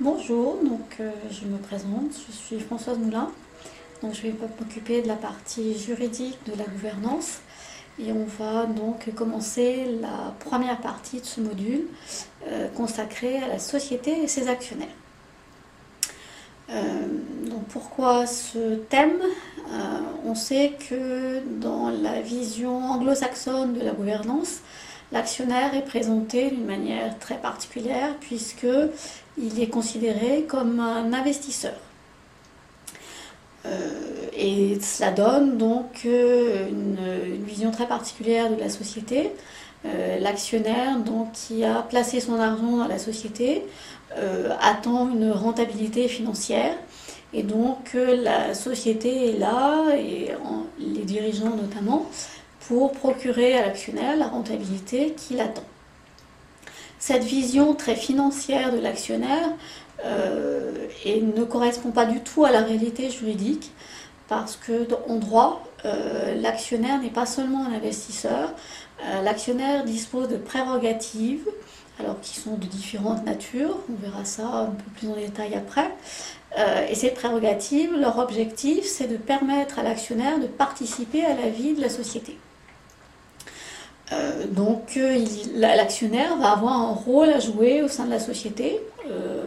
[0.00, 0.58] Bonjour,
[0.98, 3.30] euh, je me présente, je suis Françoise Moulin.
[4.02, 7.38] Donc je vais m'occuper de la partie juridique de la gouvernance
[8.00, 11.82] et on va donc commencer la première partie de ce module
[12.48, 14.88] euh, consacré à la société et ses actionnaires.
[16.70, 16.74] Euh,
[17.68, 19.20] pourquoi ce thème?
[20.26, 24.60] On sait que dans la vision anglo-saxonne de la gouvernance,
[25.14, 28.66] l'actionnaire est présenté d'une manière très particulière puisque
[29.38, 31.74] il est considéré comme un investisseur.
[33.64, 39.30] Euh, et cela donne donc euh, une, vision très particulière de la société.
[39.86, 40.96] Euh, l'actionnaire
[41.32, 43.62] qui a placé son argent dans la société
[44.60, 46.76] attend une rentabilité financière
[47.32, 50.30] et donc la société est là et
[50.78, 52.06] les dirigeants notamment
[52.68, 55.64] pour procurer à l'actionnaire la rentabilité qu'il attend.
[56.98, 59.50] Cette vision très financière de l'actionnaire
[60.04, 63.72] euh, ne correspond pas du tout à la réalité juridique
[64.26, 68.54] parce que en droit, euh, l'actionnaire n'est pas seulement un investisseur,
[69.04, 71.46] euh, l'actionnaire dispose de prérogatives
[72.00, 75.94] alors qui sont de différentes natures, on verra ça un peu plus en détail après.
[76.90, 81.74] et ces prérogatives, leur objectif, c'est de permettre à l'actionnaire de participer à la vie
[81.74, 82.36] de la société.
[84.12, 85.24] Euh, donc euh,
[85.54, 88.80] l'actionnaire va avoir un rôle à jouer au sein de la société,
[89.10, 89.42] euh,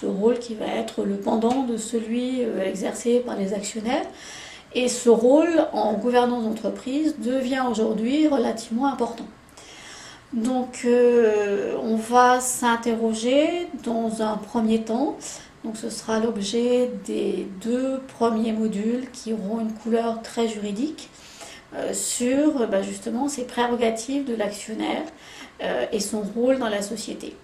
[0.00, 4.06] ce rôle qui va être le pendant de celui exercé par les actionnaires.
[4.74, 9.26] Et ce rôle en gouvernance d'entreprise devient aujourd'hui relativement important.
[10.32, 15.16] Donc on va s'interroger dans un premier temps,
[15.62, 21.08] donc ce sera l'objet des deux premiers modules qui auront une couleur très juridique.
[21.76, 25.02] Euh, sur bah, justement ces prérogatives de l'actionnaire
[25.60, 27.34] euh, et son rôle dans la société.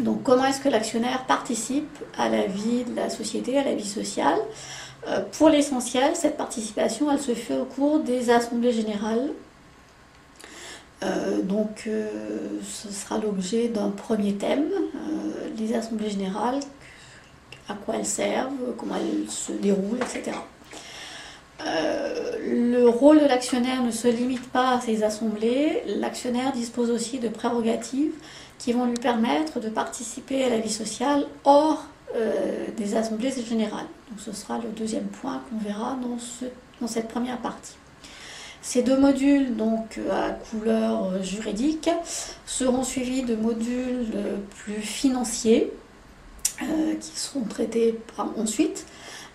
[0.00, 3.88] Donc comment est-ce que l'actionnaire participe à la vie de la société, à la vie
[3.88, 4.38] sociale?
[5.08, 9.30] Euh, Pour l'essentiel, cette participation, elle se fait au cours des assemblées générales.
[11.44, 11.88] donc
[12.62, 14.68] ce sera l'objet d'un premier thème,
[15.56, 16.60] les assemblées générales,
[17.68, 20.32] à quoi elles servent, comment elles se déroulent, etc.
[21.64, 25.82] Euh, le rôle de l'actionnaire ne se limite pas à ces assemblées.
[25.86, 28.12] L'actionnaire dispose aussi de prérogatives
[28.58, 31.84] qui vont lui permettre de participer à la vie sociale hors
[32.14, 33.86] euh, des assemblées générales.
[34.10, 36.16] Donc ce sera le deuxième point qu'on verra dans,
[36.80, 37.76] dans, cette première partie.
[38.62, 41.88] Ces deux modules, donc à couleur juridique,
[42.46, 44.08] seront suivis de modules
[44.50, 45.72] plus financiers
[46.62, 47.98] euh, qui seront traités
[48.38, 48.86] ensuite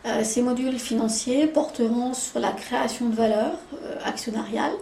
[0.05, 4.73] euh, ces modules financiers porteront sur la création de valeur euh, actionnariale,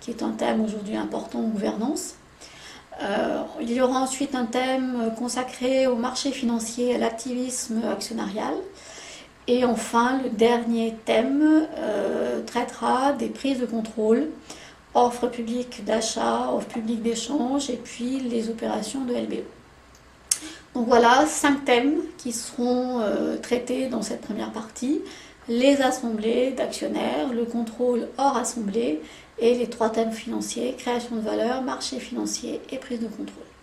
[0.00, 2.14] qui est un thème aujourd'hui important en gouvernance.
[3.02, 8.54] Euh, il y aura ensuite un thème consacré au marché financier à l'activisme actionnarial.
[9.48, 11.68] Et enfin, le dernier thème
[12.46, 14.30] traitera des prises de contrôle,
[14.92, 19.55] offres publiques d'achat, offres publiques d'échange et puis les opérations de LBO.
[20.76, 25.00] Donc voilà, cinq thèmes qui seront euh, traités dans cette première partie.
[25.48, 29.00] Les assemblées d'actionnaires, le contrôle hors assemblée
[29.38, 33.55] et les trois thèmes financiers, création de valeur, marché financier et prise de contrôle.